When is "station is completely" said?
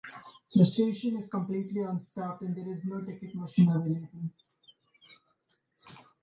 0.65-1.81